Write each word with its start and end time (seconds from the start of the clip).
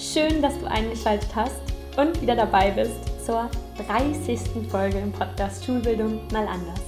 Schön, 0.00 0.40
dass 0.40 0.58
du 0.58 0.64
eingeschaltet 0.64 1.28
hast 1.36 1.60
und 1.98 2.22
wieder 2.22 2.34
dabei 2.34 2.70
bist 2.70 3.26
zur 3.26 3.50
30. 3.86 4.40
Folge 4.70 4.98
im 4.98 5.12
Podcast 5.12 5.62
Schulbildung 5.62 6.26
mal 6.32 6.48
anders. 6.48 6.80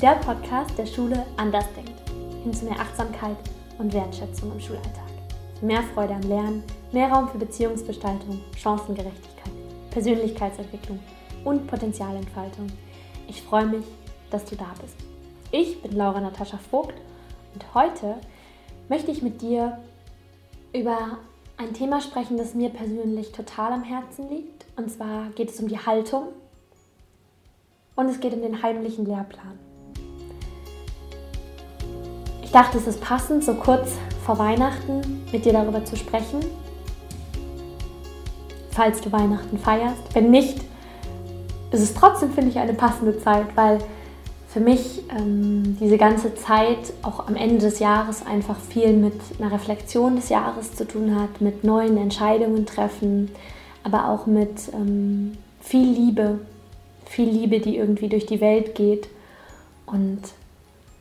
Der 0.00 0.14
Podcast, 0.24 0.78
der 0.78 0.86
Schule 0.86 1.26
anders 1.36 1.64
denkt. 1.74 2.00
Hin 2.44 2.54
zu 2.54 2.66
mehr 2.66 2.78
Achtsamkeit 2.78 3.36
und 3.78 3.92
Wertschätzung 3.92 4.52
im 4.52 4.60
Schulalltag. 4.60 5.10
Mehr 5.62 5.82
Freude 5.82 6.14
am 6.14 6.20
Lernen, 6.22 6.62
mehr 6.92 7.08
Raum 7.08 7.28
für 7.28 7.38
Beziehungsgestaltung, 7.38 8.40
Chancengerechtigkeit, 8.56 9.52
Persönlichkeitsentwicklung 9.90 11.00
und 11.44 11.66
Potenzialentfaltung. 11.66 12.68
Ich 13.26 13.42
freue 13.42 13.66
mich, 13.66 13.84
dass 14.30 14.44
du 14.44 14.54
da 14.54 14.72
bist. 14.80 14.96
Ich 15.50 15.82
bin 15.82 15.96
Laura 15.96 16.20
Natascha 16.20 16.60
Vogt 16.70 16.94
und 17.52 17.74
heute 17.74 18.14
möchte 18.88 19.10
ich 19.10 19.22
mit 19.22 19.42
dir 19.42 19.76
über 20.72 21.18
ein 21.56 21.72
Thema 21.72 22.00
sprechen, 22.00 22.36
das 22.36 22.54
mir 22.54 22.70
persönlich 22.70 23.32
total 23.32 23.72
am 23.72 23.82
Herzen 23.82 24.28
liegt. 24.28 24.64
Und 24.76 24.90
zwar 24.90 25.28
geht 25.30 25.50
es 25.50 25.60
um 25.60 25.68
die 25.68 25.78
Haltung 25.78 26.28
und 27.94 28.08
es 28.08 28.20
geht 28.20 28.34
um 28.34 28.42
den 28.42 28.62
heimlichen 28.62 29.06
Lehrplan. 29.06 29.58
Ich 32.42 32.50
dachte, 32.50 32.78
es 32.78 32.86
ist 32.86 33.00
passend, 33.00 33.44
so 33.44 33.54
kurz 33.54 33.92
vor 34.24 34.38
Weihnachten 34.38 35.24
mit 35.32 35.44
dir 35.44 35.52
darüber 35.52 35.84
zu 35.84 35.96
sprechen. 35.96 36.40
Falls 38.70 39.00
du 39.00 39.12
Weihnachten 39.12 39.58
feierst. 39.58 40.14
Wenn 40.14 40.30
nicht, 40.30 40.58
ist 41.70 41.80
es 41.80 41.94
trotzdem, 41.94 42.32
finde 42.32 42.50
ich, 42.50 42.58
eine 42.58 42.74
passende 42.74 43.18
Zeit, 43.18 43.56
weil 43.56 43.78
für 44.54 44.60
mich 44.60 45.02
ähm, 45.10 45.76
diese 45.80 45.98
ganze 45.98 46.36
Zeit 46.36 46.92
auch 47.02 47.26
am 47.26 47.34
Ende 47.34 47.58
des 47.58 47.80
Jahres 47.80 48.24
einfach 48.24 48.56
viel 48.56 48.92
mit 48.92 49.20
einer 49.40 49.50
Reflexion 49.50 50.14
des 50.14 50.28
Jahres 50.28 50.76
zu 50.76 50.86
tun 50.86 51.20
hat, 51.20 51.40
mit 51.40 51.64
neuen 51.64 51.96
Entscheidungen 51.96 52.64
treffen, 52.64 53.32
aber 53.82 54.08
auch 54.08 54.26
mit 54.26 54.72
ähm, 54.72 55.36
viel 55.60 55.88
Liebe, 55.88 56.38
viel 57.04 57.28
Liebe, 57.28 57.58
die 57.58 57.76
irgendwie 57.78 58.08
durch 58.08 58.26
die 58.26 58.40
Welt 58.40 58.76
geht. 58.76 59.08
Und 59.86 60.20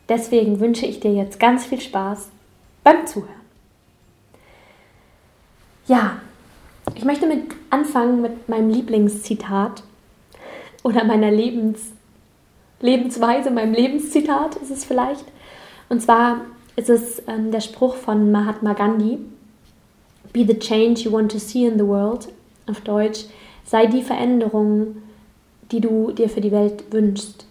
deswegen 0.10 0.60
wünsche 0.60 0.88
ich 0.88 1.00
dir 1.00 1.14
jetzt 1.14 1.40
ganz 1.40 1.66
viel 1.66 1.80
Spaß 1.80 2.30
beim 2.84 3.06
Zuhören. 3.06 3.30
Ja, 5.86 6.18
ich 6.96 7.06
möchte 7.06 7.28
mit 7.28 7.44
anfangen 7.70 8.20
mit 8.24 8.50
meinem 8.50 8.72
Lieblingszitat 8.72 9.84
oder 10.82 11.04
meiner 11.04 11.30
Lebens 11.30 11.82
Lebensweise, 12.84 13.50
meinem 13.50 13.74
Lebenszitat 13.74 14.58
ist 14.58 14.70
es 14.70 14.84
vielleicht. 14.84 15.26
Und 15.88 16.02
zwar 16.02 16.42
ist 16.76 16.90
es 16.90 17.24
ähm, 17.28 17.50
der 17.52 17.62
Spruch 17.62 17.96
von 17.96 18.32
Mahatma 18.32 18.74
Gandhi: 18.74 19.20
Be 20.34 20.46
the 20.46 20.60
change 20.60 21.02
you 21.02 21.12
want 21.12 21.32
to 21.32 21.40
see 21.40 21.66
in 21.66 21.80
the 21.80 21.88
world. 21.88 22.28
Auf 22.68 22.82
Deutsch, 22.82 23.26
sei 23.64 23.86
die 23.86 24.02
Veränderung, 24.02 24.98
die 25.72 25.80
du 25.80 26.12
dir 26.12 26.30
für 26.30 26.42
die 26.42 26.52
Welt 26.52 26.92
wünschst. 26.92 27.46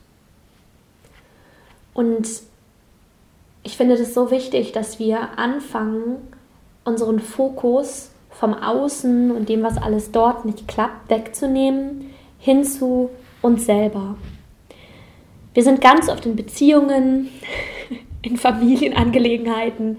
Und 1.95 2.29
ich 3.63 3.77
finde 3.77 3.95
es 3.95 4.15
so 4.15 4.31
wichtig, 4.31 4.73
dass 4.73 4.99
wir 4.99 5.39
anfangen, 5.39 6.17
unseren 6.85 7.21
Fokus 7.21 8.11
vom 8.31 8.55
Außen 8.55 9.31
und 9.31 9.49
dem, 9.49 9.63
was 9.63 9.77
alles 9.77 10.11
dort 10.13 10.45
nicht 10.45 10.69
klappt, 10.69 11.09
wegzunehmen, 11.11 12.11
hin 12.39 12.65
zu 12.65 13.11
uns 13.41 13.67
selber. 13.67 14.17
Wir 15.55 15.63
sind 15.63 15.81
ganz 15.81 16.09
oft 16.09 16.25
in 16.27 16.37
Beziehungen, 16.37 17.29
in 18.23 18.37
Familienangelegenheiten, 18.37 19.99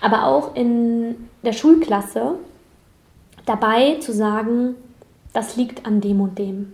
aber 0.00 0.26
auch 0.26 0.54
in 0.54 1.28
der 1.42 1.52
Schulklasse 1.52 2.36
dabei 3.46 3.96
zu 3.96 4.12
sagen, 4.12 4.76
das 5.32 5.56
liegt 5.56 5.86
an 5.86 6.00
dem 6.00 6.20
und 6.20 6.38
dem. 6.38 6.72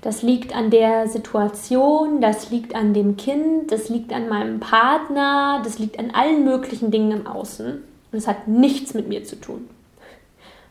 Das 0.00 0.22
liegt 0.22 0.54
an 0.54 0.70
der 0.70 1.08
Situation, 1.08 2.20
das 2.20 2.50
liegt 2.50 2.74
an 2.74 2.94
dem 2.94 3.16
Kind, 3.16 3.72
das 3.72 3.88
liegt 3.88 4.12
an 4.12 4.28
meinem 4.28 4.60
Partner, 4.60 5.60
das 5.64 5.78
liegt 5.78 5.98
an 5.98 6.12
allen 6.12 6.44
möglichen 6.44 6.90
Dingen 6.90 7.10
im 7.10 7.26
Außen. 7.26 7.82
Und 8.12 8.18
es 8.18 8.28
hat 8.28 8.46
nichts 8.46 8.94
mit 8.94 9.08
mir 9.08 9.24
zu 9.24 9.40
tun. 9.40 9.68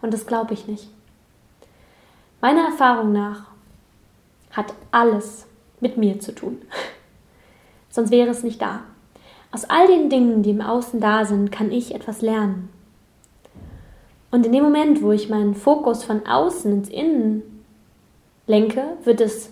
Und 0.02 0.14
das 0.14 0.26
glaube 0.26 0.54
ich 0.54 0.68
nicht. 0.68 0.88
Meiner 2.40 2.66
Erfahrung 2.66 3.12
nach 3.12 3.48
hat 4.52 4.74
alles 4.92 5.46
mit 5.80 5.98
mir 5.98 6.20
zu 6.20 6.34
tun. 6.34 6.62
Sonst 7.90 8.12
wäre 8.12 8.30
es 8.30 8.44
nicht 8.44 8.62
da. 8.62 8.82
Aus 9.52 9.66
all 9.66 9.88
den 9.88 10.10
Dingen, 10.10 10.44
die 10.44 10.52
im 10.52 10.62
Außen 10.62 11.00
da 11.00 11.26
sind, 11.26 11.52
kann 11.52 11.72
ich 11.72 11.96
etwas 11.96 12.22
lernen. 12.22 12.70
Und 14.30 14.46
in 14.46 14.52
dem 14.52 14.64
Moment, 14.64 15.02
wo 15.02 15.12
ich 15.12 15.30
meinen 15.30 15.56
Fokus 15.56 16.04
von 16.04 16.26
außen 16.26 16.72
ins 16.72 16.90
Innen 16.90 17.64
lenke, 18.46 18.84
wird 19.04 19.22
es 19.22 19.50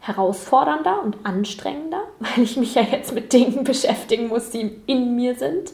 herausfordernder 0.00 1.02
und 1.02 1.24
anstrengender, 1.24 2.02
weil 2.18 2.44
ich 2.44 2.56
mich 2.56 2.74
ja 2.74 2.82
jetzt 2.82 3.14
mit 3.14 3.32
Dingen 3.32 3.64
beschäftigen 3.64 4.28
muss, 4.28 4.50
die 4.50 4.80
in 4.86 5.16
mir 5.16 5.34
sind. 5.34 5.72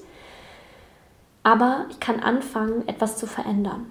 Aber 1.43 1.87
ich 1.91 1.99
kann 1.99 2.20
anfangen, 2.20 2.87
etwas 2.88 3.16
zu 3.16 3.26
verändern. 3.26 3.87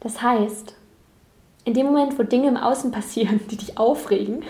Das 0.00 0.22
heißt, 0.22 0.74
in 1.70 1.74
dem 1.74 1.86
Moment, 1.86 2.18
wo 2.18 2.24
Dinge 2.24 2.48
im 2.48 2.56
Außen 2.56 2.90
passieren, 2.90 3.40
die 3.50 3.56
dich 3.56 3.78
aufregen 3.78 4.42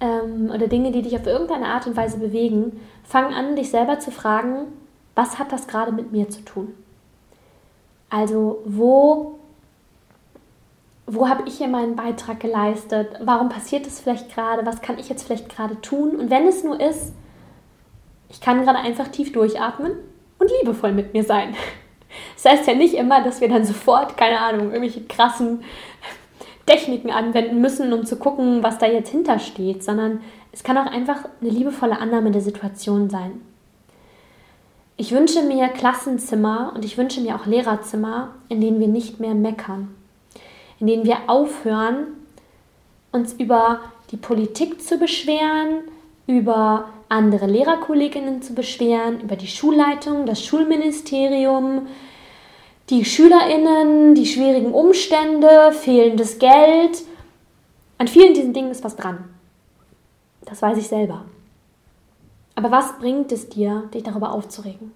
ähm, 0.00 0.50
oder 0.52 0.66
Dinge, 0.66 0.90
die 0.90 1.02
dich 1.02 1.14
auf 1.16 1.26
irgendeine 1.26 1.66
Art 1.66 1.86
und 1.86 1.96
Weise 1.96 2.18
bewegen, 2.18 2.80
fang 3.04 3.34
an, 3.34 3.56
dich 3.56 3.70
selber 3.70 3.98
zu 3.98 4.10
fragen, 4.10 4.66
was 5.14 5.38
hat 5.38 5.52
das 5.52 5.66
gerade 5.66 5.92
mit 5.92 6.12
mir 6.12 6.30
zu 6.30 6.42
tun? 6.44 6.72
Also 8.08 8.62
wo, 8.64 9.38
wo 11.06 11.28
habe 11.28 11.46
ich 11.46 11.58
hier 11.58 11.68
meinen 11.68 11.94
Beitrag 11.94 12.40
geleistet? 12.40 13.08
Warum 13.22 13.50
passiert 13.50 13.86
das 13.86 14.00
vielleicht 14.00 14.34
gerade? 14.34 14.64
Was 14.64 14.80
kann 14.80 14.98
ich 14.98 15.10
jetzt 15.10 15.26
vielleicht 15.26 15.50
gerade 15.50 15.78
tun? 15.82 16.16
Und 16.16 16.30
wenn 16.30 16.48
es 16.48 16.64
nur 16.64 16.80
ist, 16.80 17.12
ich 18.30 18.40
kann 18.40 18.64
gerade 18.64 18.78
einfach 18.78 19.08
tief 19.08 19.32
durchatmen 19.32 19.92
und 20.38 20.50
liebevoll 20.60 20.92
mit 20.92 21.12
mir 21.12 21.24
sein. 21.24 21.54
Das 22.34 22.52
heißt 22.52 22.66
ja 22.66 22.74
nicht 22.74 22.94
immer, 22.94 23.22
dass 23.22 23.40
wir 23.40 23.48
dann 23.48 23.64
sofort, 23.66 24.16
keine 24.16 24.38
Ahnung, 24.38 24.72
irgendwelche 24.72 25.02
krassen 25.02 25.64
Techniken 26.66 27.10
anwenden 27.10 27.60
müssen, 27.60 27.92
um 27.92 28.04
zu 28.04 28.16
gucken, 28.16 28.62
was 28.62 28.78
da 28.78 28.86
jetzt 28.86 29.10
hintersteht, 29.10 29.82
sondern 29.82 30.20
es 30.52 30.62
kann 30.62 30.76
auch 30.76 30.90
einfach 30.90 31.20
eine 31.40 31.50
liebevolle 31.50 31.98
Annahme 31.98 32.30
der 32.30 32.42
Situation 32.42 33.08
sein. 33.08 33.40
Ich 34.96 35.12
wünsche 35.12 35.42
mir 35.42 35.68
Klassenzimmer 35.68 36.72
und 36.74 36.84
ich 36.84 36.98
wünsche 36.98 37.20
mir 37.20 37.36
auch 37.36 37.46
Lehrerzimmer, 37.46 38.32
in 38.48 38.60
denen 38.60 38.80
wir 38.80 38.88
nicht 38.88 39.20
mehr 39.20 39.34
meckern, 39.34 39.94
in 40.80 40.88
denen 40.88 41.04
wir 41.04 41.18
aufhören, 41.28 42.08
uns 43.12 43.32
über 43.34 43.80
die 44.10 44.16
Politik 44.16 44.82
zu 44.82 44.98
beschweren, 44.98 45.82
über 46.26 46.88
andere 47.08 47.46
Lehrerkolleginnen 47.46 48.42
zu 48.42 48.54
beschweren, 48.54 49.20
über 49.20 49.36
die 49.36 49.46
Schulleitung, 49.46 50.26
das 50.26 50.44
Schulministerium, 50.44 51.86
die 52.90 53.04
Schülerinnen, 53.04 54.14
die 54.14 54.26
schwierigen 54.26 54.72
Umstände, 54.72 55.72
fehlendes 55.72 56.38
Geld. 56.38 57.02
An 57.98 58.08
vielen 58.08 58.34
diesen 58.34 58.52
Dingen 58.52 58.70
ist 58.70 58.84
was 58.84 58.96
dran. 58.96 59.24
Das 60.44 60.62
weiß 60.62 60.78
ich 60.78 60.88
selber. 60.88 61.24
Aber 62.54 62.70
was 62.70 62.98
bringt 62.98 63.30
es 63.32 63.48
dir, 63.48 63.84
dich 63.92 64.02
darüber 64.02 64.32
aufzuregen? 64.32 64.92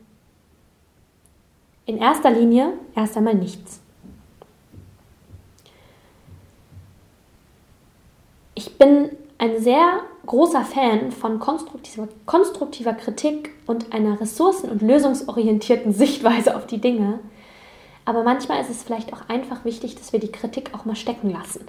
In 1.86 1.98
erster 1.98 2.30
Linie 2.30 2.72
erst 2.94 3.16
einmal 3.16 3.34
nichts. 3.34 3.80
Ich 8.54 8.78
bin 8.78 9.10
ein 9.38 9.60
sehr 9.60 10.00
großer 10.26 10.64
Fan 10.64 11.10
von 11.10 11.38
konstruktiver, 11.38 12.08
konstruktiver 12.26 12.92
Kritik 12.92 13.50
und 13.66 13.92
einer 13.92 14.20
ressourcen- 14.20 14.70
und 14.70 14.82
lösungsorientierten 14.82 15.92
Sichtweise 15.92 16.56
auf 16.56 16.66
die 16.66 16.80
Dinge. 16.80 17.18
Aber 18.04 18.22
manchmal 18.22 18.60
ist 18.60 18.70
es 18.70 18.82
vielleicht 18.82 19.12
auch 19.12 19.28
einfach 19.28 19.64
wichtig, 19.64 19.94
dass 19.96 20.12
wir 20.12 20.20
die 20.20 20.32
Kritik 20.32 20.74
auch 20.74 20.84
mal 20.84 20.96
stecken 20.96 21.30
lassen. 21.30 21.66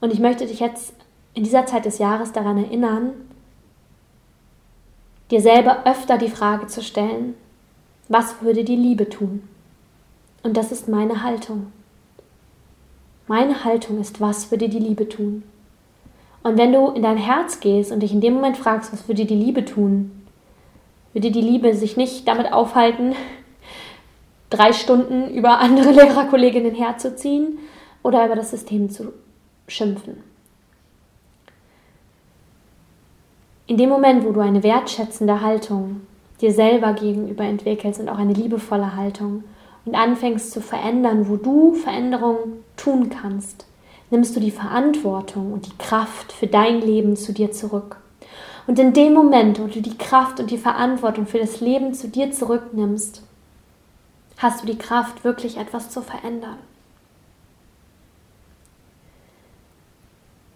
Und 0.00 0.12
ich 0.12 0.18
möchte 0.18 0.46
dich 0.46 0.60
jetzt 0.60 0.94
in 1.34 1.44
dieser 1.44 1.66
Zeit 1.66 1.84
des 1.84 1.98
Jahres 1.98 2.32
daran 2.32 2.58
erinnern, 2.58 3.12
dir 5.30 5.40
selber 5.40 5.84
öfter 5.84 6.18
die 6.18 6.30
Frage 6.30 6.66
zu 6.66 6.82
stellen, 6.82 7.34
was 8.08 8.40
würde 8.42 8.64
die 8.64 8.76
Liebe 8.76 9.08
tun? 9.08 9.46
Und 10.42 10.56
das 10.56 10.70
ist 10.70 10.88
meine 10.88 11.22
Haltung. 11.22 11.72
Meine 13.26 13.64
Haltung 13.64 14.00
ist, 14.00 14.20
was 14.20 14.50
würde 14.50 14.68
die 14.68 14.78
Liebe 14.78 15.08
tun? 15.08 15.42
Und 16.46 16.58
wenn 16.58 16.72
du 16.72 16.90
in 16.90 17.02
dein 17.02 17.16
Herz 17.16 17.58
gehst 17.58 17.90
und 17.90 18.04
dich 18.04 18.12
in 18.12 18.20
dem 18.20 18.34
Moment 18.34 18.56
fragst, 18.56 18.92
was 18.92 19.08
würde 19.08 19.24
die 19.24 19.34
Liebe 19.34 19.64
tun, 19.64 20.12
würde 21.12 21.32
die 21.32 21.40
Liebe 21.40 21.74
sich 21.74 21.96
nicht 21.96 22.28
damit 22.28 22.52
aufhalten, 22.52 23.16
drei 24.50 24.72
Stunden 24.72 25.28
über 25.34 25.58
andere 25.58 25.90
Lehrerkolleginnen 25.90 26.72
herzuziehen 26.72 27.58
oder 28.04 28.24
über 28.24 28.36
das 28.36 28.52
System 28.52 28.90
zu 28.90 29.12
schimpfen. 29.66 30.22
In 33.66 33.76
dem 33.76 33.88
Moment, 33.88 34.24
wo 34.24 34.30
du 34.30 34.38
eine 34.38 34.62
wertschätzende 34.62 35.40
Haltung 35.40 36.02
dir 36.40 36.52
selber 36.52 36.92
gegenüber 36.92 37.42
entwickelst 37.42 37.98
und 37.98 38.08
auch 38.08 38.18
eine 38.18 38.34
liebevolle 38.34 38.94
Haltung 38.94 39.42
und 39.84 39.96
anfängst 39.96 40.52
zu 40.52 40.60
verändern, 40.60 41.28
wo 41.28 41.34
du 41.34 41.74
Veränderungen 41.74 42.62
tun 42.76 43.10
kannst, 43.10 43.66
nimmst 44.10 44.36
du 44.36 44.40
die 44.40 44.50
Verantwortung 44.50 45.52
und 45.52 45.66
die 45.66 45.76
Kraft 45.78 46.32
für 46.32 46.46
dein 46.46 46.80
Leben 46.80 47.16
zu 47.16 47.32
dir 47.32 47.52
zurück. 47.52 47.96
Und 48.66 48.78
in 48.78 48.92
dem 48.92 49.12
Moment, 49.14 49.60
wo 49.60 49.66
du 49.66 49.80
die 49.80 49.96
Kraft 49.96 50.40
und 50.40 50.50
die 50.50 50.58
Verantwortung 50.58 51.26
für 51.26 51.38
das 51.38 51.60
Leben 51.60 51.94
zu 51.94 52.08
dir 52.08 52.32
zurücknimmst, 52.32 53.22
hast 54.38 54.62
du 54.62 54.66
die 54.66 54.78
Kraft, 54.78 55.24
wirklich 55.24 55.56
etwas 55.56 55.90
zu 55.90 56.02
verändern. 56.02 56.58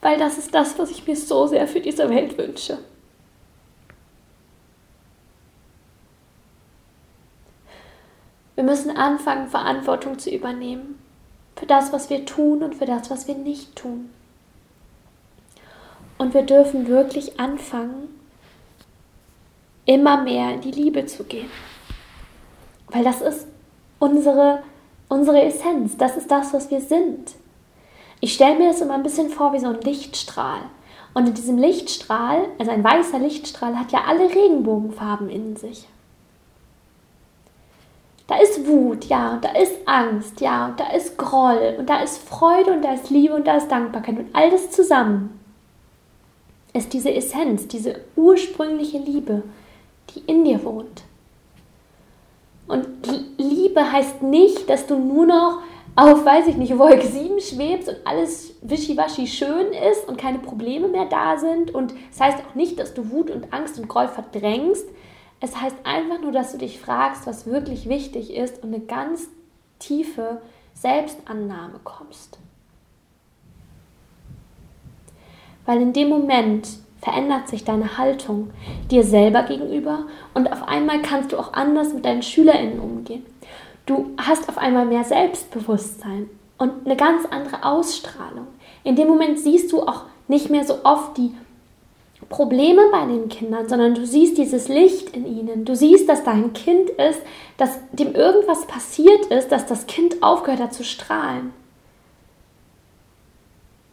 Weil 0.01 0.19
das 0.19 0.39
ist 0.39 0.55
das, 0.55 0.79
was 0.79 0.91
ich 0.91 1.07
mir 1.07 1.17
so 1.17 1.47
sehr 1.47 1.69
für 1.69 1.81
diese 1.81 2.09
Welt 2.09 2.37
wünsche. 2.39 2.79
Wir 8.55 8.65
müssen 8.65 8.97
anfangen, 8.97 9.49
Verantwortung 9.49 10.19
zu 10.19 10.31
übernehmen 10.31 11.00
für 11.61 11.67
das, 11.67 11.93
was 11.93 12.09
wir 12.09 12.25
tun 12.25 12.63
und 12.63 12.75
für 12.75 12.87
das, 12.87 13.11
was 13.11 13.29
wir 13.29 13.35
nicht 13.35 13.77
tun. 13.77 14.09
Und 16.17 16.33
wir 16.33 16.43
dürfen 16.43 16.89
wirklich 16.89 17.39
anfangen, 17.39 18.09
immer 19.85 20.23
mehr 20.23 20.55
in 20.55 20.63
die 20.63 20.71
Liebe 20.71 21.05
zu 21.05 21.25
gehen. 21.25 21.51
Weil 22.89 23.05
das 23.05 23.21
ist 23.21 23.47
unsere, 23.99 24.63
unsere 25.09 25.43
Essenz, 25.43 25.99
das 25.99 26.17
ist 26.17 26.31
das, 26.31 26.55
was 26.55 26.71
wir 26.71 26.81
sind. 26.81 27.35
Ich 28.21 28.33
stelle 28.33 28.59
mir 28.59 28.69
das 28.69 28.81
immer 28.81 28.95
ein 28.95 29.03
bisschen 29.03 29.29
vor 29.29 29.53
wie 29.53 29.61
so 29.61 29.69
ein 29.69 29.83
Lichtstrahl. 29.83 30.63
Und 31.13 31.29
in 31.29 31.35
diesem 31.35 31.59
Lichtstrahl, 31.59 32.47
also 32.59 32.71
ein 32.71 32.85
weißer 32.85 33.19
Lichtstrahl, 33.19 33.79
hat 33.79 33.93
ja 33.93 34.05
alle 34.07 34.31
Regenbogenfarben 34.35 35.29
in 35.29 35.57
sich. 35.57 35.87
Da 38.31 38.37
ist 38.37 38.65
Wut, 38.65 39.07
ja, 39.07 39.33
und 39.33 39.45
da 39.45 39.51
ist 39.51 39.77
Angst, 39.87 40.41
ja, 40.41 40.67
und 40.67 40.79
da 40.79 40.93
ist 40.93 41.19
Groll, 41.19 41.75
und 41.77 41.91
da 41.91 42.01
ist 42.01 42.19
Freude, 42.19 42.73
und 42.73 42.83
da 42.83 42.95
ist 42.95 43.11
Liebe, 43.11 43.35
und 43.35 43.45
da 43.45 43.57
ist 43.57 43.67
Dankbarkeit, 43.67 44.21
und 44.21 44.29
all 44.33 44.53
das 44.53 44.71
zusammen 44.71 45.41
ist 46.73 46.93
diese 46.93 47.13
Essenz, 47.13 47.67
diese 47.67 47.97
ursprüngliche 48.15 48.99
Liebe, 48.99 49.43
die 50.11 50.21
in 50.31 50.45
dir 50.45 50.63
wohnt. 50.63 51.03
Und 52.69 52.87
Liebe 53.37 53.91
heißt 53.91 54.23
nicht, 54.23 54.71
dass 54.71 54.87
du 54.87 54.97
nur 54.97 55.27
noch 55.27 55.59
auf, 55.97 56.25
weiß 56.25 56.47
ich 56.47 56.57
nicht, 56.57 56.79
Wolke 56.79 57.09
7 57.09 57.41
schwebst 57.41 57.89
und 57.89 57.97
alles 58.05 58.55
wischiwaschi 58.63 59.27
schön 59.27 59.73
ist 59.91 60.07
und 60.07 60.19
keine 60.19 60.39
Probleme 60.39 60.87
mehr 60.87 61.07
da 61.07 61.37
sind. 61.37 61.75
Und 61.75 61.95
es 62.13 62.19
das 62.19 62.29
heißt 62.29 62.45
auch 62.49 62.55
nicht, 62.55 62.79
dass 62.79 62.95
du 62.95 63.11
Wut 63.11 63.29
und 63.29 63.53
Angst 63.53 63.77
und 63.77 63.89
Groll 63.89 64.07
verdrängst. 64.07 64.87
Es 65.41 65.61
heißt 65.61 65.77
einfach 65.85 66.21
nur, 66.21 66.33
dass 66.33 66.53
du 66.53 66.59
dich 66.59 66.81
fragst, 66.81 67.27
was 67.27 67.47
wirklich 67.47 67.89
wichtig 67.89 68.35
ist 68.35 68.63
und 68.63 68.75
eine 68.75 68.85
ganz 68.85 69.29
tiefe 69.79 70.43
Selbstannahme 70.75 71.81
kommst. 71.83 72.39
weil 75.71 75.83
in 75.83 75.93
dem 75.93 76.09
Moment 76.09 76.69
verändert 77.01 77.49
sich 77.49 77.63
deine 77.63 77.97
Haltung 77.97 78.51
dir 78.91 79.05
selber 79.05 79.45
gegenüber 79.45 80.07
und 80.35 80.51
auf 80.53 80.67
einmal 80.67 81.01
kannst 81.01 81.31
du 81.31 81.39
auch 81.39 81.53
anders 81.53 81.95
mit 81.95 82.05
deinen 82.05 82.23
SchülerInnen 82.23 82.81
umgehen. 82.81 83.25
Du 83.87 84.11
hast 84.17 84.49
auf 84.49 84.59
einmal 84.59 84.85
mehr 84.85 85.05
Selbstbewusstsein 85.05 86.29
und 86.59 86.73
eine 86.85 86.97
ganz 86.97 87.25
andere 87.25 87.65
Ausstrahlung. 87.65 88.49
In 88.83 88.97
dem 88.97 89.07
Moment 89.07 89.39
siehst 89.39 89.71
du 89.71 89.83
auch 89.83 90.07
nicht 90.27 90.51
mehr 90.51 90.65
so 90.65 90.85
oft 90.85 91.17
die 91.17 91.35
Probleme 92.31 92.83
bei 92.93 93.05
den 93.07 93.29
Kindern, 93.29 93.69
sondern 93.69 93.95
du 93.95 94.07
siehst 94.07 94.39
dieses 94.39 94.69
Licht 94.69 95.11
in 95.17 95.27
ihnen. 95.27 95.65
Du 95.65 95.75
siehst, 95.75 96.09
dass 96.09 96.23
da 96.23 96.31
ein 96.31 96.53
Kind 96.53 96.89
ist, 96.89 97.21
dass 97.57 97.81
dem 97.91 98.15
irgendwas 98.15 98.67
passiert 98.67 99.27
ist, 99.27 99.49
dass 99.49 99.67
das 99.67 99.89
Kind 99.89 100.23
aufgehört 100.23 100.61
hat 100.61 100.73
zu 100.73 100.85
strahlen. 100.85 101.53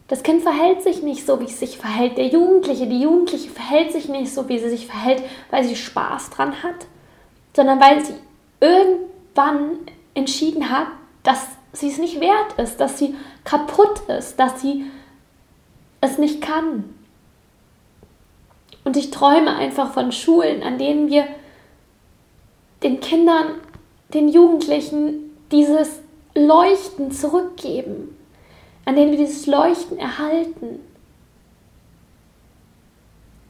Das 0.07 0.22
Kind 0.22 0.44
verhält 0.44 0.84
sich 0.84 1.01
nicht 1.01 1.25
so, 1.25 1.42
wie 1.42 1.45
es 1.45 1.60
sich 1.60 1.80
verhält. 1.80 2.18
Der 2.18 2.28
Jugendliche, 2.28 2.86
die 2.86 3.01
Jugendliche 3.01 3.50
verhält 3.50 3.92
sich 3.92 4.07
nicht 4.07 4.31
so, 4.31 4.48
wie 4.48 4.60
sie 4.60 4.69
sich 4.69 4.86
verhält, 4.86 5.24
weil 5.50 5.63
sie 5.63 5.75
Spaß 5.75 6.30
dran 6.30 6.62
hat, 6.62 6.86
sondern 7.56 7.81
weil 7.81 8.06
sie 8.06 8.13
irgendwann 8.62 9.80
entschieden 10.13 10.69
hat, 10.69 10.88
dass 11.24 11.48
sie 11.74 11.89
es 11.89 11.98
nicht 11.98 12.22
wert 12.22 12.54
ist, 12.57 12.80
dass 12.80 13.00
sie 13.00 13.16
kaputt 13.44 14.00
ist, 14.07 14.39
dass 14.39 14.62
sie 14.62 14.86
es 16.01 16.19
nicht 16.19 16.39
kann. 16.39 16.97
Und 18.88 18.95
ich 18.95 19.12
träume 19.12 19.54
einfach 19.56 19.92
von 19.92 20.13
Schulen, 20.13 20.63
an 20.63 20.78
denen 20.78 21.10
wir 21.10 21.28
den 22.84 23.01
Kindern, 23.01 23.56
den 24.13 24.30
Jugendlichen 24.30 25.36
dieses 25.51 26.00
Leuchten 26.34 27.12
zurückgeben 27.12 28.18
an 28.88 28.95
denen 28.95 29.12
wir 29.12 29.18
dieses 29.18 29.48
Leuchten 29.48 30.00
erhalten. 30.00 30.80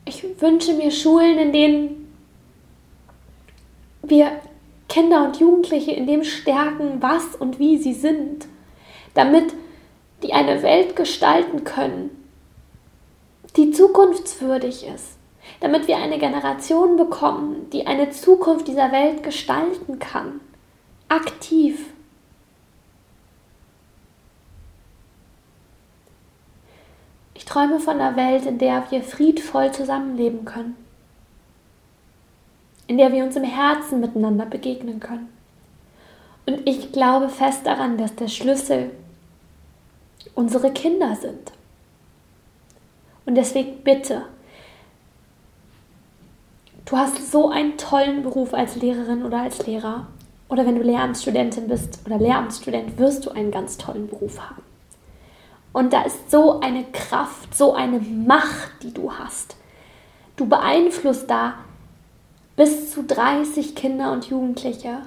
Ich 0.05 0.41
wünsche 0.41 0.73
mir 0.73 0.89
Schulen, 0.89 1.37
in 1.37 1.53
denen 1.53 2.17
wir 4.01 4.31
Kinder 4.89 5.25
und 5.25 5.39
Jugendliche 5.39 5.91
in 5.91 6.07
dem 6.07 6.23
stärken, 6.23 7.03
was 7.03 7.35
und 7.35 7.59
wie 7.59 7.77
sie 7.77 7.93
sind, 7.93 8.47
damit 9.13 9.53
die 10.23 10.33
eine 10.33 10.63
Welt 10.63 10.95
gestalten 10.95 11.63
können, 11.63 12.09
die 13.57 13.69
zukunftswürdig 13.69 14.87
ist, 14.87 15.16
damit 15.59 15.87
wir 15.87 15.97
eine 15.97 16.19
Generation 16.19 16.97
bekommen, 16.97 17.69
die 17.71 17.87
eine 17.87 18.09
Zukunft 18.11 18.67
dieser 18.67 18.91
Welt 18.91 19.23
gestalten 19.23 19.99
kann, 19.99 20.41
aktiv 21.09 21.85
Ich 27.37 27.45
träume 27.45 27.79
von 27.79 28.01
einer 28.01 28.15
Welt, 28.15 28.47
in 28.47 28.57
der 28.57 28.89
wir 28.89 29.03
friedvoll 29.03 29.71
zusammenleben 29.71 30.43
können. 30.43 30.75
In 32.87 32.97
der 32.97 33.11
wir 33.11 33.23
uns 33.23 33.35
im 33.35 33.43
Herzen 33.43 33.99
miteinander 33.99 34.47
begegnen 34.47 34.99
können. 34.99 35.29
Und 36.47 36.67
ich 36.67 36.91
glaube 36.91 37.29
fest 37.29 37.67
daran, 37.67 37.99
dass 37.99 38.15
der 38.15 38.27
Schlüssel 38.27 38.89
unsere 40.33 40.71
Kinder 40.73 41.15
sind. 41.15 41.51
Und 43.27 43.35
deswegen 43.35 43.83
bitte, 43.83 44.23
du 46.87 46.97
hast 46.97 47.31
so 47.31 47.49
einen 47.49 47.77
tollen 47.77 48.23
Beruf 48.23 48.53
als 48.53 48.75
Lehrerin 48.75 49.23
oder 49.23 49.41
als 49.41 49.65
Lehrer. 49.67 50.07
Oder 50.49 50.65
wenn 50.65 50.75
du 50.75 50.81
Lehramtsstudentin 50.81 51.67
bist 51.67 51.99
oder 52.05 52.17
Lehramtsstudent, 52.17 52.97
wirst 52.97 53.25
du 53.25 53.31
einen 53.31 53.51
ganz 53.51 53.77
tollen 53.77 54.07
Beruf 54.07 54.39
haben. 54.39 54.63
Und 55.73 55.91
da 55.91 56.03
ist 56.03 56.31
so 56.31 56.61
eine 56.61 56.85
Kraft, 56.85 57.53
so 57.53 57.73
eine 57.73 57.99
Macht, 57.99 58.71
die 58.81 58.93
du 58.93 59.11
hast. 59.11 59.57
Du 60.37 60.47
beeinflusst 60.47 61.29
da 61.29 61.55
bis 62.55 62.91
zu 62.91 63.03
30 63.03 63.75
Kinder 63.75 64.13
und 64.13 64.29
Jugendliche. 64.29 64.99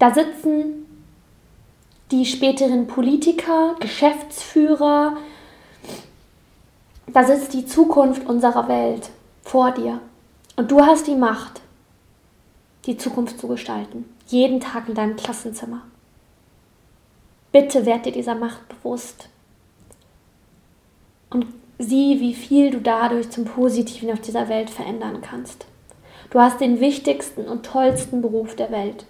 Da 0.00 0.12
sitzen 0.12 0.86
die 2.10 2.26
späteren 2.26 2.88
Politiker, 2.88 3.76
Geschäftsführer, 3.78 5.16
da 7.06 7.24
sitzt 7.24 7.54
die 7.54 7.66
Zukunft 7.66 8.26
unserer 8.26 8.66
Welt 8.68 9.10
vor 9.42 9.72
dir. 9.72 10.00
Und 10.56 10.70
du 10.70 10.80
hast 10.80 11.06
die 11.06 11.14
Macht, 11.14 11.60
die 12.86 12.96
Zukunft 12.96 13.38
zu 13.38 13.48
gestalten. 13.48 14.04
Jeden 14.26 14.60
Tag 14.60 14.88
in 14.88 14.94
deinem 14.94 15.16
Klassenzimmer. 15.16 15.82
Bitte 17.52 17.84
werd 17.84 18.06
dir 18.06 18.12
dieser 18.12 18.34
Macht 18.34 18.68
bewusst 18.68 19.28
und 21.30 21.46
sieh, 21.78 22.20
wie 22.20 22.34
viel 22.34 22.70
du 22.70 22.80
dadurch 22.80 23.30
zum 23.30 23.44
Positiven 23.44 24.12
auf 24.12 24.20
dieser 24.20 24.48
Welt 24.48 24.70
verändern 24.70 25.20
kannst. 25.22 25.66
Du 26.30 26.38
hast 26.38 26.60
den 26.60 26.80
wichtigsten 26.80 27.48
und 27.48 27.66
tollsten 27.66 28.22
Beruf 28.22 28.54
der 28.54 28.70
Welt. 28.70 29.04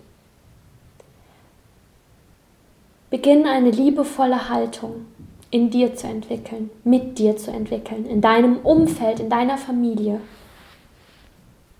Beginn 3.10 3.46
eine 3.46 3.70
liebevolle 3.70 4.48
Haltung 4.48 5.06
in 5.50 5.70
dir 5.70 5.94
zu 5.96 6.06
entwickeln, 6.06 6.70
mit 6.84 7.18
dir 7.18 7.36
zu 7.36 7.50
entwickeln, 7.50 8.06
in 8.06 8.20
deinem 8.20 8.58
Umfeld, 8.58 9.20
in 9.20 9.30
deiner 9.30 9.58
Familie. 9.58 10.20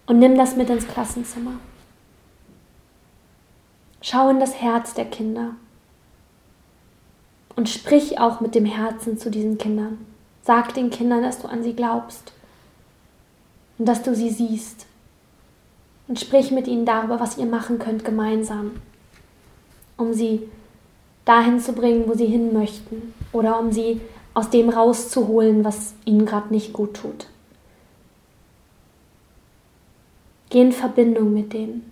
Und 0.07 0.19
nimm 0.19 0.37
das 0.37 0.57
mit 0.57 0.69
ins 0.71 0.89
Klassenzimmer. 0.89 1.53
Schau 4.03 4.29
in 4.31 4.41
das 4.41 4.61
Herz 4.61 4.95
der 4.95 5.05
Kinder. 5.05 5.55
Und 7.55 7.69
sprich 7.69 8.19
auch 8.19 8.41
mit 8.41 8.55
dem 8.55 8.65
Herzen 8.65 9.19
zu 9.19 9.31
diesen 9.31 9.59
Kindern. 9.59 10.05
Sag 10.43 10.75
den 10.75 10.91
Kindern, 10.91 11.23
dass 11.23 11.39
du 11.39 11.49
an 11.49 11.63
sie 11.63 11.75
glaubst 11.75 12.33
und 13.79 13.87
dass 13.87 14.03
du 14.03 14.15
sie 14.15 14.31
siehst. 14.31 14.87
Und 16.09 16.19
sprich 16.19 16.51
mit 16.51 16.67
ihnen 16.67 16.87
darüber, 16.87 17.21
was 17.21 17.39
ihr 17.39 17.47
machen 17.47 17.79
könnt 17.79 18.05
gemeinsam, 18.05 18.73
um 19.97 20.13
sie 20.13 20.49
dahin 21.25 21.61
zu 21.61 21.73
bringen, 21.73 22.09
wo 22.09 22.15
sie 22.15 22.27
hin 22.27 22.53
möchten 22.53 23.15
oder 23.33 23.59
um 23.59 23.73
sie 23.73 24.01
aus 24.35 24.51
dem 24.51 24.69
rauszuholen, 24.69 25.65
was 25.65 25.95
ihnen 26.05 26.27
gerade 26.27 26.53
nicht 26.53 26.73
gut 26.73 26.95
tut. 26.95 27.27
Geh 30.49 30.63
in 30.63 30.73
Verbindung 30.73 31.33
mit 31.33 31.53
denen. 31.53 31.91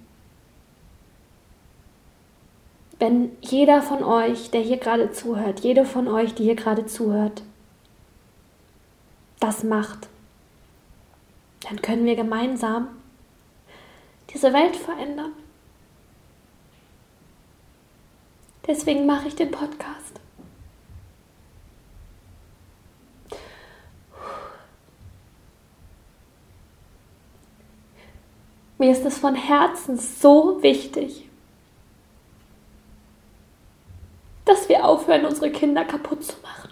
wenn 2.98 3.36
jeder 3.40 3.80
von 3.80 4.02
euch, 4.02 4.50
der 4.50 4.60
hier 4.60 4.78
gerade 4.78 5.12
zuhört, 5.12 5.60
jede 5.60 5.84
von 5.84 6.08
euch, 6.08 6.34
die 6.34 6.44
hier 6.44 6.56
gerade 6.56 6.86
zuhört, 6.86 7.42
das 9.40 9.62
macht, 9.62 10.08
dann 11.60 11.80
können 11.80 12.04
wir 12.04 12.16
gemeinsam 12.16 12.88
diese 14.34 14.52
Welt 14.52 14.74
verändern. 14.74 15.32
Deswegen 18.68 19.06
mache 19.06 19.28
ich 19.28 19.34
den 19.34 19.50
Podcast. 19.50 20.20
Mir 28.76 28.92
ist 28.92 29.06
es 29.06 29.16
von 29.16 29.34
Herzen 29.34 29.96
so 29.98 30.62
wichtig, 30.62 31.28
dass 34.44 34.68
wir 34.68 34.84
aufhören, 34.84 35.24
unsere 35.24 35.50
Kinder 35.50 35.84
kaputt 35.86 36.22
zu 36.22 36.34
machen. 36.42 36.70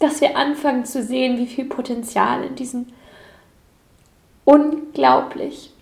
Dass 0.00 0.20
wir 0.20 0.36
anfangen 0.36 0.84
zu 0.84 1.00
sehen, 1.00 1.38
wie 1.38 1.46
viel 1.46 1.64
Potenzial 1.66 2.42
in 2.44 2.56
diesen 2.56 2.92
unglaublich 4.44 5.72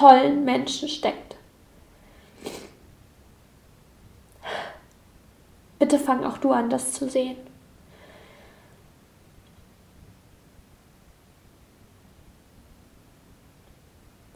tollen 0.00 0.46
Menschen 0.46 0.88
steckt. 0.88 1.36
Bitte 5.78 5.98
fang 5.98 6.24
auch 6.24 6.38
du 6.38 6.52
an, 6.52 6.70
das 6.70 6.92
zu 6.92 7.08
sehen. 7.08 7.36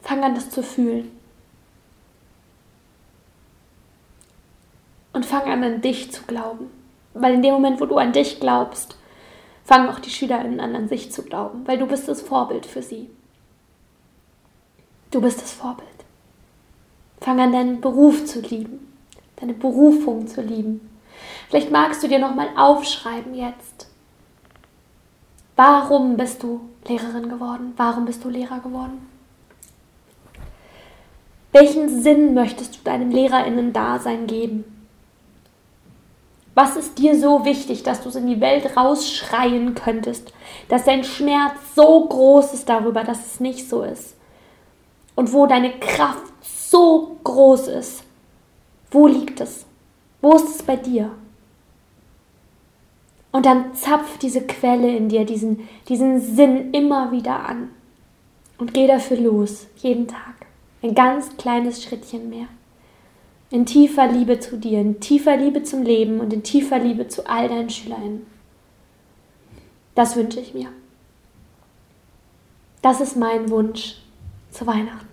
Fang 0.03 0.23
an, 0.23 0.35
das 0.35 0.51
zu 0.51 0.63
fühlen. 0.63 1.11
Und 5.15 5.25
fang 5.25 5.45
an, 5.51 5.65
an 5.65 5.81
dich 5.81 6.13
zu 6.13 6.25
glauben. 6.25 6.71
Weil 7.15 7.35
in 7.35 7.43
dem 7.43 7.55
Moment, 7.55 7.81
wo 7.81 7.87
du 7.87 7.97
an 7.97 8.13
dich 8.13 8.39
glaubst, 8.39 8.99
fangen 9.65 9.89
auch 9.89 9.99
die 9.99 10.11
SchülerInnen 10.11 10.61
an, 10.61 10.77
an 10.77 10.89
sich 10.89 11.11
zu 11.11 11.23
glauben. 11.23 11.67
Weil 11.67 11.79
du 11.79 11.87
bist 11.87 12.07
das 12.07 12.21
Vorbild 12.21 12.67
für 12.67 12.83
sie. 12.83 13.09
Du 15.15 15.21
bist 15.21 15.41
das 15.41 15.53
Vorbild. 15.53 15.89
Fang 17.21 17.39
an, 17.39 17.53
deinen 17.53 17.81
Beruf 17.81 18.25
zu 18.25 18.41
lieben. 18.41 18.93
Deine 19.37 19.53
Berufung 19.53 20.27
zu 20.27 20.43
lieben. 20.43 20.91
Vielleicht 21.49 21.71
magst 21.71 22.03
du 22.03 22.09
dir 22.09 22.19
nochmal 22.19 22.49
aufschreiben 22.57 23.33
jetzt. 23.33 23.87
Warum 25.55 26.17
bist 26.17 26.43
du 26.43 26.63
Lehrerin 26.89 27.29
geworden? 27.29 27.75
Warum 27.77 28.07
bist 28.07 28.25
du 28.25 28.29
Lehrer 28.29 28.59
geworden? 28.59 29.09
Welchen 31.53 32.03
Sinn 32.03 32.35
möchtest 32.35 32.75
du 32.75 32.81
deinem 32.83 33.13
Lehrerinnen-Dasein 33.13 34.27
geben? 34.27 34.65
Was 36.55 36.75
ist 36.75 36.99
dir 36.99 37.17
so 37.17 37.45
wichtig, 37.45 37.85
dass 37.85 38.03
du 38.03 38.09
es 38.09 38.17
in 38.17 38.27
die 38.27 38.41
Welt 38.41 38.77
rausschreien 38.77 39.77
könntest, 39.77 40.33
dass 40.69 40.87
dein 40.87 41.05
Schmerz 41.05 41.55
so 41.77 42.05
groß 42.09 42.53
ist 42.53 42.69
darüber, 42.69 43.05
dass 43.05 43.25
es 43.25 43.39
nicht 43.39 43.69
so 43.69 43.85
ist? 43.85 44.17
Und 45.15 45.33
wo 45.33 45.47
deine 45.47 45.79
Kraft 45.79 46.33
so 46.43 47.19
groß 47.23 47.69
ist, 47.69 48.05
wo 48.91 49.07
liegt 49.07 49.41
es? 49.41 49.67
Wo 50.21 50.35
ist 50.35 50.49
es 50.49 50.63
bei 50.63 50.77
dir? 50.77 51.11
Und 53.33 53.47
dann 53.47 53.75
zapf 53.75 54.19
diese 54.19 54.43
Quelle 54.43 54.97
in 54.97 55.09
dir, 55.09 55.25
diesen, 55.25 55.69
diesen 55.89 56.21
Sinn 56.21 56.73
immer 56.73 57.11
wieder 57.11 57.49
an. 57.49 57.71
Und 58.59 58.75
geh 58.75 58.87
dafür 58.87 59.17
los, 59.17 59.67
jeden 59.77 60.07
Tag. 60.07 60.47
Ein 60.83 60.95
ganz 60.95 61.37
kleines 61.37 61.83
Schrittchen 61.83 62.31
mehr. 62.31 62.47
In 63.51 63.67
tiefer 63.67 64.07
Liebe 64.07 64.39
zu 64.39 64.57
dir, 64.57 64.81
in 64.81 65.01
tiefer 65.01 65.37
Liebe 65.37 65.63
zum 65.65 65.83
Leben 65.83 66.21
und 66.21 66.33
in 66.33 66.43
tiefer 66.43 66.79
Liebe 66.79 67.09
zu 67.09 67.27
all 67.29 67.49
deinen 67.49 67.71
SchülerInnen. 67.71 68.27
Das 69.95 70.17
wünsche 70.17 70.41
ich 70.41 70.55
mir. 70.55 70.69
Das 72.83 73.01
ist 73.01 73.17
mein 73.17 73.51
Wunsch 73.51 73.97
zu 74.55 74.67
Weihnachten. 74.67 75.09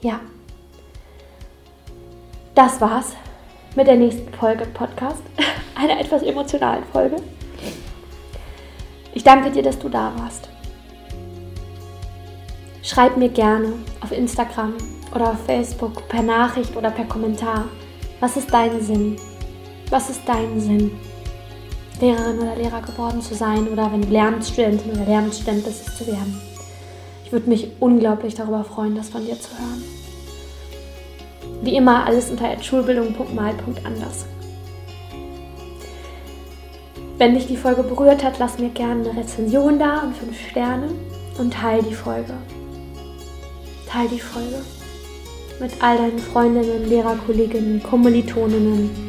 Ja, 0.00 0.20
das 2.54 2.80
war's 2.80 3.14
mit 3.76 3.86
der 3.86 3.96
nächsten 3.96 4.32
Folge 4.34 4.66
Podcast. 4.66 5.22
Eine 5.74 6.00
etwas 6.00 6.22
emotionalen 6.22 6.84
Folge. 6.92 7.16
Ich 9.14 9.24
danke 9.24 9.50
dir, 9.50 9.62
dass 9.62 9.78
du 9.78 9.88
da 9.88 10.12
warst. 10.18 10.48
Schreib 12.82 13.16
mir 13.16 13.28
gerne 13.28 13.74
auf 14.00 14.12
Instagram 14.12 14.74
oder 15.14 15.32
auf 15.32 15.44
Facebook 15.46 16.08
per 16.08 16.22
Nachricht 16.22 16.76
oder 16.76 16.90
per 16.90 17.04
Kommentar. 17.04 17.66
Was 18.20 18.36
ist 18.36 18.52
dein 18.52 18.80
Sinn? 18.80 19.16
Was 19.90 20.10
ist 20.10 20.22
dein 20.26 20.60
Sinn? 20.60 20.90
Lehrerin 22.00 22.38
oder 22.38 22.56
Lehrer 22.56 22.82
geworden 22.82 23.20
zu 23.20 23.34
sein 23.34 23.68
oder 23.68 23.92
wenn 23.92 24.02
du 24.02 24.08
Lernstudentin 24.08 24.92
oder 24.92 25.04
Lernstudent 25.04 25.64
bist, 25.64 25.88
es 25.88 25.96
zu 25.96 26.06
werden. 26.06 26.40
Ich 27.24 27.32
würde 27.32 27.48
mich 27.48 27.68
unglaublich 27.80 28.34
darüber 28.34 28.64
freuen, 28.64 28.96
das 28.96 29.08
von 29.08 29.24
dir 29.24 29.38
zu 29.38 29.50
hören. 29.58 29.82
Wie 31.62 31.76
immer 31.76 32.06
alles 32.06 32.30
unter 32.30 32.62
schulbildung.mal.anders. 32.62 34.26
Wenn 37.18 37.34
dich 37.34 37.48
die 37.48 37.56
Folge 37.56 37.82
berührt 37.82 38.22
hat, 38.22 38.38
lass 38.38 38.58
mir 38.58 38.68
gerne 38.68 39.10
eine 39.10 39.20
Rezension 39.20 39.78
da 39.78 40.02
und 40.02 40.16
5 40.16 40.50
Sterne 40.50 40.88
und 41.38 41.52
teile 41.52 41.82
die 41.82 41.94
Folge. 41.94 42.34
Teil 43.88 44.08
die 44.08 44.20
Folge 44.20 44.62
mit 45.60 45.72
all 45.82 45.98
deinen 45.98 46.18
Freundinnen, 46.18 46.88
Lehrerkolleginnen, 46.88 47.82
Kommilitoninnen. 47.82 49.07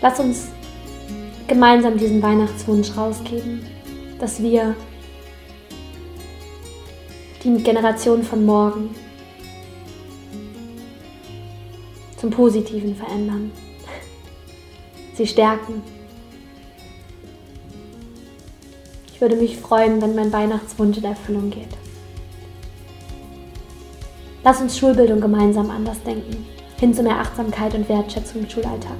Lass 0.00 0.20
uns 0.20 0.48
gemeinsam 1.46 1.96
diesen 1.96 2.22
Weihnachtswunsch 2.22 2.96
rausgeben, 2.96 3.66
dass 4.18 4.42
wir 4.42 4.74
die 7.42 7.62
Generation 7.62 8.22
von 8.22 8.44
morgen 8.44 8.94
zum 12.16 12.30
Positiven 12.30 12.94
verändern 12.96 13.50
sie 15.18 15.26
stärken. 15.26 15.82
Ich 19.12 19.20
würde 19.20 19.36
mich 19.36 19.58
freuen, 19.58 20.00
wenn 20.00 20.14
mein 20.14 20.32
Weihnachtswunsch 20.32 20.98
in 20.98 21.04
Erfüllung 21.04 21.50
geht. 21.50 21.76
Lass 24.44 24.60
uns 24.60 24.78
Schulbildung 24.78 25.20
gemeinsam 25.20 25.70
anders 25.70 26.00
denken, 26.04 26.46
hin 26.78 26.94
zu 26.94 27.02
mehr 27.02 27.18
Achtsamkeit 27.18 27.74
und 27.74 27.88
Wertschätzung 27.88 28.42
im 28.42 28.48
Schulalltag. 28.48 28.96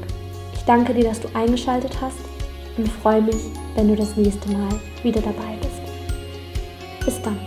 Danke 0.68 0.92
dir, 0.92 1.04
dass 1.04 1.18
du 1.18 1.28
eingeschaltet 1.34 1.98
hast 1.98 2.18
und 2.76 2.86
freue 2.86 3.22
mich, 3.22 3.40
wenn 3.74 3.88
du 3.88 3.96
das 3.96 4.14
nächste 4.18 4.50
Mal 4.50 4.68
wieder 5.02 5.22
dabei 5.22 5.56
bist. 5.62 5.80
Bis 7.06 7.22
dann. 7.22 7.38